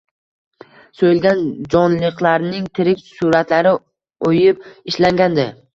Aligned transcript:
So’yilgan 1.01 1.43
jonliqlarnng 1.75 2.67
tirik 2.81 3.07
suratlari 3.13 3.79
o’yib 4.31 4.71
ishlangandi. 4.93 5.53